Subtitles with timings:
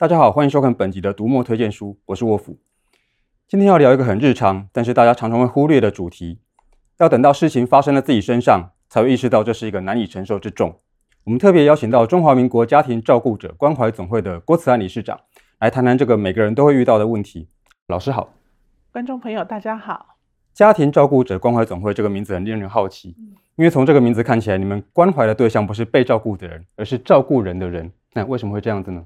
[0.00, 2.56] 大家好，欢迎收看本集的读墨推荐书，我是沃夫。
[3.48, 6.38] 今天要聊一个很日常，但是大家常常会忽略的主题，
[6.98, 10.78] 要等到事情发生在自己身上，才会意识到这是一个难以承受之重。
[11.24, 15.18] 我们特别邀请到中华民国家庭照顾者关怀总会的郭慈安理事长，
[15.58, 17.48] 来谈谈这个每个人都会遇到的问题。
[17.88, 18.32] 老师好，
[18.92, 20.14] 观众朋友大家好。
[20.54, 23.16] 家庭照顾者关怀总会这个名字很令人好奇，
[23.56, 27.90] 因为从这个名字看起来，你们关怀的对象不是被照顾的人，而是照顾人的人。
[28.12, 29.04] 那为什么会这样子呢？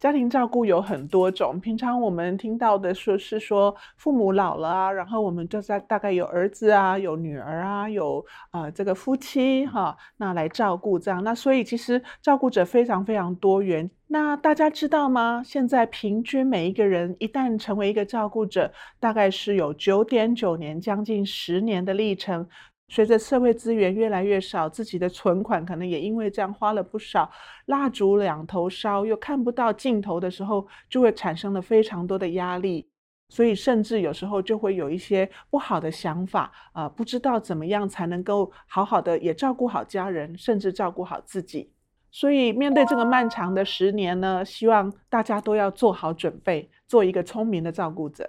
[0.00, 11.22] 家庭照顾有很多种，平常我们听到的说是说父母老了啊，然后我们就在大概有儿子啊，有女儿啊，有呃这个夫妻哈，那来照顾这样。
[11.22, 13.90] 那所以其实照顾者非常非常多元。
[14.06, 15.42] 那大家知道吗？
[15.44, 22.48] 现在平均每一个人一旦成为一个照顾者，大概是有九点九年，将近十年的历程。
[22.90, 27.30] 随着社会资源越来越少，自己的存款可能也因为这样花了不少。
[27.66, 32.88] 蜡烛两头烧，又看不到尽头的时候，就会产生了非常多的压力。
[33.28, 41.72] 所以，甚至有时候就会有一些不好的想法，啊、呃，不知道怎么样才能够好好的也照顾好家人，甚至照顾好自己。
[42.10, 48.28] 所以，面对这个漫长的十年呢，希望大家都要做好准备，做一个聪明的照顾者。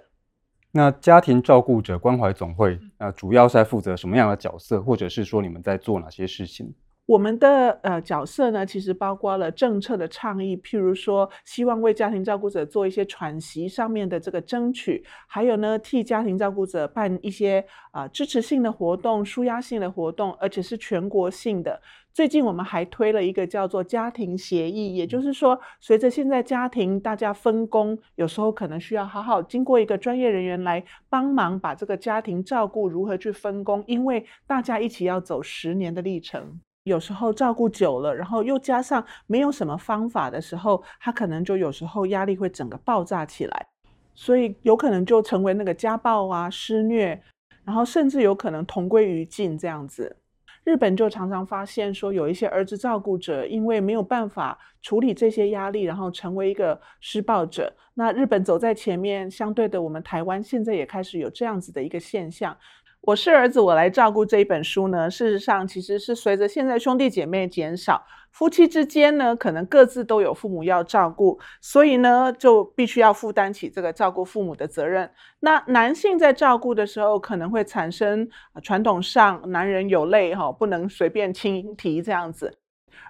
[0.74, 6.72] 那家庭照顾者关怀总会，那，主要是在负责什么样的角色，或者是说你们在做哪些事情？
[7.06, 21.80] 我们的呃角色呢，其实包括了政策的倡议，譬如说，希望为家庭照顾者做一些喘息上面的这个争取，还有呢，替家庭照顾者办一些啊、呃、支持性的活动、舒压性的活动，而且是全国性的。
[22.14, 43.66] 最近我们还推了一个叫做家庭协议，也就是说，随着现在家庭大家分工，有时候可能需要好好经过一个专业人员来帮忙，把这个家庭照顾如何去分工，因为大家一起要走十年的历程，有时候照顾久了，然后又加上没有什么方法的时候，他可能就有时候压力会整个爆炸起来，
[44.14, 47.22] 所以有可能就成为那个家暴啊、施虐，
[47.64, 50.16] 然后甚至有可能同归于尽这样子。
[50.64, 57.72] 日本就常常发现说，有一些儿子照顾者因为没有办法处理这些压力，然后成为一个施暴者。
[57.94, 62.56] 那日本走在前面，相对的，我们台湾现在也开始有这样子的一个现象。
[63.02, 65.10] 我是儿子，我来照顾这一本书呢。
[65.10, 75.10] 事实上，其实是随着现在兄弟姐妹减少，夫妻之间呢，可能各自都有父母要照顾，所以呢，就必须要负担起这个照顾父母的责任。
[75.40, 78.28] 那男性在照顾的时候，可能会产生
[78.62, 82.56] 传统上男人有泪哈，不能随便轻提这样子。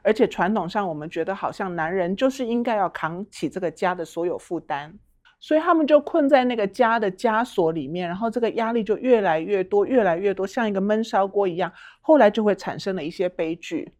[0.02, 4.98] 而且传统上，我们觉得好像男人就是应该要扛起这个家的所有负担。
[5.42, 11.70] 所以他们就困在那个家的枷锁里面，然后这个压力就越来越多，越来越多，像一个闷烧锅一样。
[12.00, 13.92] 后来就会产生了一些悲剧。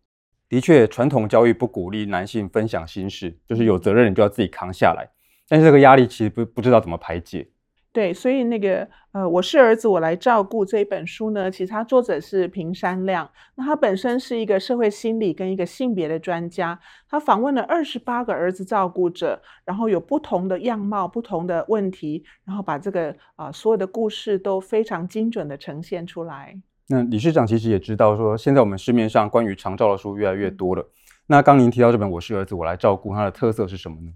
[0.48, 5.04] 的确，传统教育不鼓励男性分享心事，就是有责任你就要自己扛下来。
[5.48, 7.48] 但是这个压力其实不不知道怎么排解。
[7.92, 26.58] 对，所以那个呃，我是儿子，我来照顾这一本书呢，其实它作者是平山亮，那他本身是一个社会心理跟一个性别的专家，他访问了二十八个儿子照顾者，然后有不同的样貌、不同的问题，然后把这个啊、呃、所有的故事都非常精准的呈现出来。
[26.88, 30.82] 那理事长其实也知道说，现在我们市面上关于长照的书越来越多了。
[31.26, 34.10] 那刚您提到这本《我是儿子，我来照顾》，它的特色是什么呢？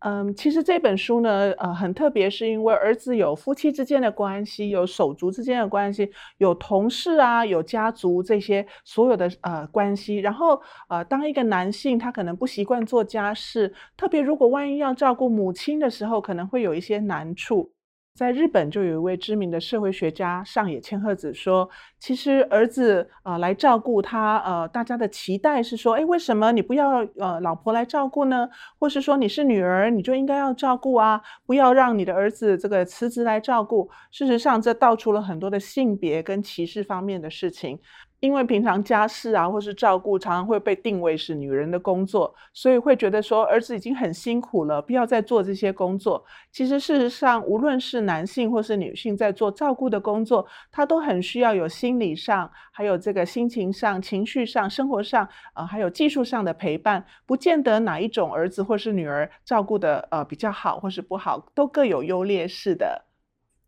[0.00, 10.16] 嗯，其实这本书呢，呃，很特别，是因为儿子有夫妻之间的关系，有手足之间的关系，有同事啊，有家族这些所有的呃关系。
[10.18, 17.75] 然后呃，当一个男性他可能不习惯做家事，特别如果万一要照顾母亲的时候，可能会有一些难处。
[18.16, 21.68] 在日本，就有一位知名的社会学家上野千鹤子说
[22.00, 28.48] ：“其实儿子啊、来照顾他，呃，大家的期待是说，哎，为什么你不要呃老婆来照顾呢？
[28.78, 33.90] 或是说你是女儿，你就应该要照顾啊，不要让你的儿子这个辞职来照顾。
[34.10, 37.78] 事实上，这道出了很多的性别跟歧视方面的事情。”
[38.26, 46.24] 因为平常家事啊，或是照顾，常常会被定位是女人的工作，所以会觉得说儿子已经很辛苦了，不要再做这些工作。
[46.50, 57.06] 其实事实上，无论是男性或是女性在做照顾的工作，他都很需要有心理上，还有这个心情上、情绪上、生活上，呃，还有技术上的陪伴。
[57.26, 63.05] 不见得哪一种儿子或是女儿照顾的呃比较好或是不好，都各有优劣势的。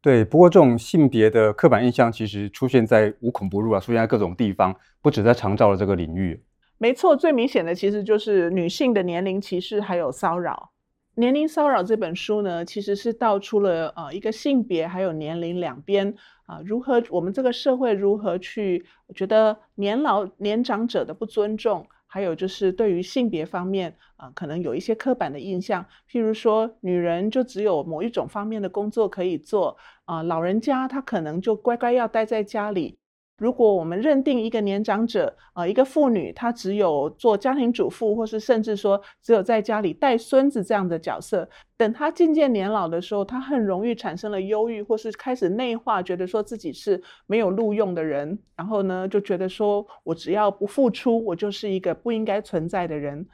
[0.09, 6.43] 对，不过这种性别的刻板印象其实出现在无孔不入啊，出现在各种地方，不止在长照的这个领域。
[6.79, 10.71] 没错，最明显的其实就是女性的年龄歧视还有骚扰。
[11.17, 16.15] 年龄骚扰这本书呢，其实是道出了呃一个性别还有年龄两边
[16.47, 32.98] 啊、如何我们这个社会如何去觉得年老年长者的不尊重，还有就是对于性别方面啊、可能有一些刻板的印象，譬如说女人就只有某一种方面的工作可以做啊、老人家他可能就乖乖要待在家里。
[33.39, 53.25] 如果我们认定一个年长者，呃，一个妇女，她只有做家庭主妇，或是甚至说只有在家里带孙子这样的角色，等她渐渐年老的时候，她很容易产生了忧郁，或是开始内化，觉得说自己是没有录用的人，然后呢，就觉得说我只要不付出，我就是一个不应该存在的人。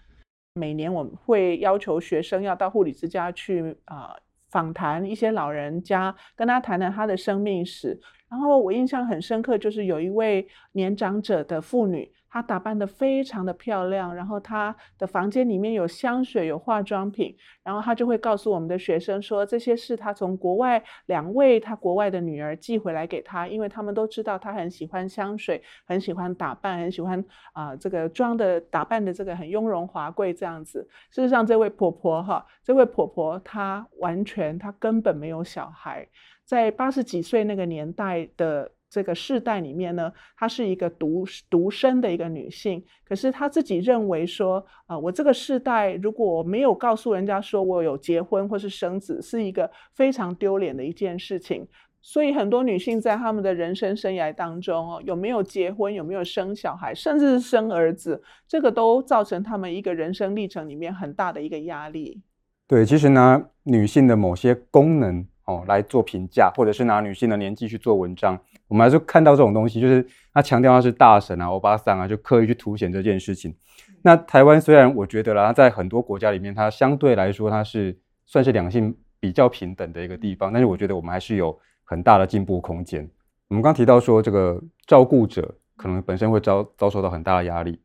[0.56, 4.14] 每年我们会要求学生要到护理之家去啊、
[4.54, 7.98] 访谈一些老人家，跟他谈谈他的生命史。
[8.30, 17.32] 然后我印象很深刻，就是有一位年长者的妇女，她打扮得非常的漂亮，然后她的房间里面有香水、有化妆品，
[17.62, 30.88] 然后她就会告诉我们的学生说，这些是她从国外两位她国外的女儿寄回来给她，因为他们都知道她很喜欢香水，很喜欢打扮，很喜欢啊、这个妆的打扮的这个很雍容华贵这样子。
[31.12, 36.04] 事实上，这位婆婆哈，这位婆婆她完全她根本没有小孩。
[36.44, 42.80] 在八十几岁那个年代的这个世代里面呢，她是一个独独生的一个女性。
[43.04, 51.66] 可是她自己认为说，啊、我这个世代如果没有告诉人家说我有结婚或是生子，是一个非常丢脸的一件事情。
[52.00, 62.22] 所以很多女性在她们的人生生涯当中，哦，有没有结婚，有没有生小孩，甚至是生儿子，这个都造成她们一个人生历程里面很大的一个压力。
[62.68, 65.26] 对，其实呢女性的某些功能。
[65.46, 73.54] 哦，来做评价，或者是拿女性的年纪去做文章，我们还是看到这种东西，就是他强调他是大神啊、欧巴桑啊，就刻意去凸显这件事情。
[74.00, 77.94] 那台湾虽然我觉得啦，在很多国家里面，它相对来说它是
[78.24, 81.54] 算是两性比较平等的一个地方，但是我觉得我们还是有
[81.84, 83.06] 很大的进步空间。
[83.48, 87.78] 我们刚提到说，这个照顾者可能本身会遭遭受到很大的压力，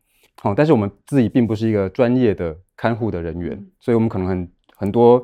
[0.44, 5.22] 哦，但是我们自己并不是一个专业的看护的人员，所以我们可能很很多。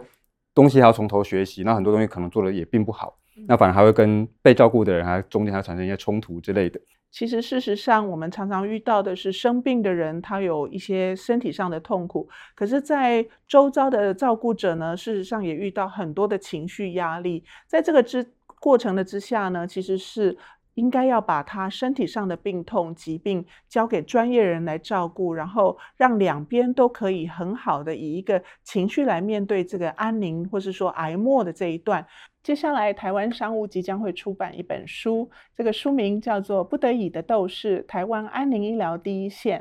[0.56, 3.16] 东西还要从头学习，那很多东西可能做的也并不好，
[3.48, 6.80] 那反而还会跟被照顾的人还中间还产生一些冲突之类的。
[7.12, 18.25] 其实事实上，我们常常遇到的是生病的人，他有一些身体上的痛苦，可是，在周遭的照顾者呢，事实上也遇到很多的情绪压力，在这个之
[18.60, 20.38] 过程的之下呢，其实是。
[20.75, 32.06] 应该要把他身体上的病痛、疾病交给专业人来照顾，然后让两边都可以很好的以一个情绪来面对这个安宁，或是说挨默的这一段。
[32.44, 39.60] 接下来，台湾商务即将会出版一本书，这个书名叫做《不得已的斗士：台湾安宁医疗第一线》。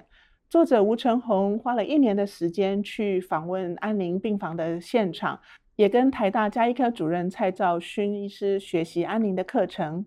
[0.50, 5.40] 作者吴承鸿花了一年的时间去访问安宁病房的现场，
[5.76, 10.04] 也跟台大加医科主任蔡兆勋医师学习安宁的课程。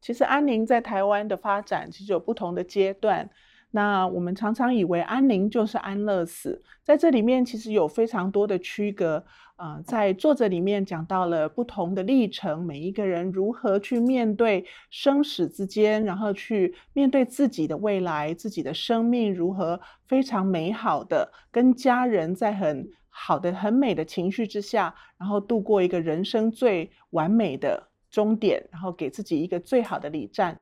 [0.00, 3.28] 其实安宁在台湾的发展其实有不同的阶段。
[3.70, 9.24] 那我们常常以为安宁就是安乐死，在这里面其实有非常多的区隔。
[9.56, 27.87] 呃，在作者里面讲到了不同的历程，每一个人如何去面对生死之间，然后去面对自己的未来，自己的生命如何非常美好的跟家人在很好的、很美的情绪之下，然后度过一个人生最完美的。
[28.10, 30.58] 终点，然后给自己一个最好的礼赞。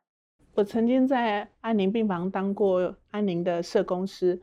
[0.54, 4.40] 我曾经在安宁病房当过安宁的社工师，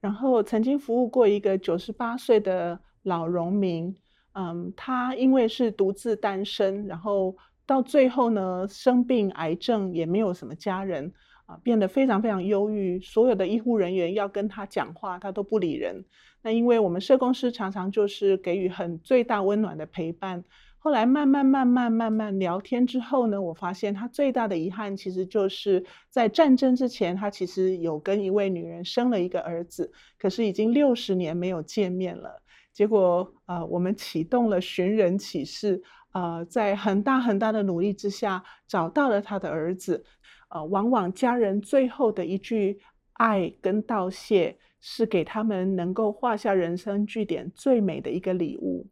[0.00, 3.96] 然后曾经服务过一个九十八岁的老荣民。
[4.38, 11.10] 嗯，他因为是独自单身，然后到最后呢，生病癌症也没有什么家人
[11.46, 13.00] 啊，变得非常非常忧郁。
[13.00, 16.04] 所有的医护人员要跟他讲话，他都不理人。
[16.42, 20.44] 那因为我们社工师常常就是给予很最大温暖的陪伴。
[20.86, 32.40] 后来慢慢慢慢慢慢聊天之后呢，我发现他最大的遗憾其实就是在战争之前，他其实有跟一位女人生了一个儿子，可是已经六十年没有见面了。
[32.72, 40.04] 结果呃，我们启动了寻人启事，呃，在很大很大的努力之下找到了他的儿子。
[40.50, 42.78] 呃，往往家人最后的一句
[43.14, 48.86] 爱跟道谢，是给他们能够画下人生句点最美的一个礼物。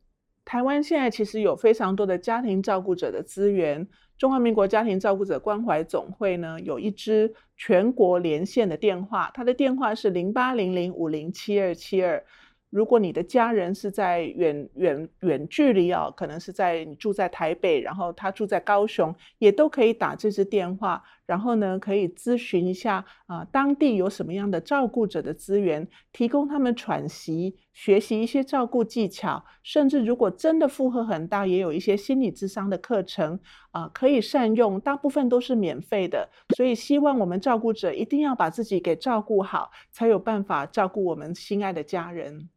[0.44, 3.86] 台湾现在其实有非常多的家庭照顾者的资源。
[4.16, 12.24] 中华民国家庭照顾者关怀总会呢，有一支全国连线的电话，它的电话是零八零零五零七二七二。
[12.70, 33.38] 如果你的家人是在远远远距离哦，可能是在你住在台北，然后他住在高雄，也都可以打这支电话，然后呢，可以咨询一下啊、呃，当地有什么样的照顾者的资源，提供他们喘息、学习一些照顾技巧，甚至如果真的负荷很大，也有一些心理咨商的课程
[33.70, 36.28] 啊、可以善用，大部分都是免费的。
[36.56, 42.48] 所以希望我们照顾者一定要把自己给照顾好，才有办法照顾我们心爱的家人。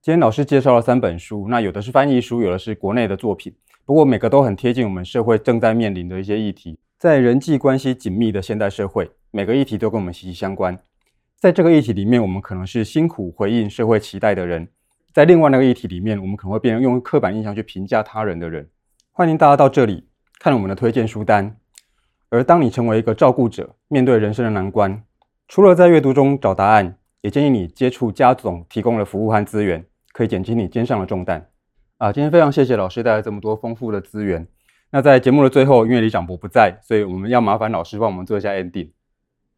[0.00, 3.54] 今天老师介绍了三本书，那有的是翻译书，有的是国内的作品。
[3.84, 6.78] 不过每个都很贴近我们社会正在面临的一些议题。
[7.02, 10.78] 在人际关系紧密的现代社会，每个议题都跟我们息息相关。
[11.36, 14.66] 在这个议题里面，我们可能是辛苦回应社会期待的人；
[15.12, 18.70] 在另外那个议题里面，我们可能会变成用刻板印象去评价他人的人。
[19.10, 20.06] 欢迎大家到这里
[20.38, 21.56] 看我们的推荐书单。
[22.28, 25.02] 而当你成为一个照顾者，面对人生的难关，
[25.48, 31.48] 除了在阅读中找答案，也建议你接触家总提供的服务和资源，可以减轻你肩上的重担。
[31.98, 34.46] 啊，今天非常谢谢老师带来这么多丰富的资源。
[34.94, 38.90] 那在节目的最后，因为李长博不在，所以我们要麻烦老师帮我们做一下 ending。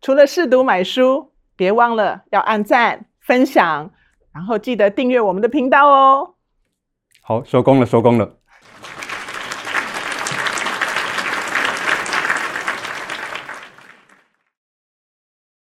[0.01, 3.91] 除了试读买书，别忘了要按赞、分享，
[4.33, 6.35] 然后记得订阅我们的频道哦。
[7.21, 8.39] 好，收工了，收工了。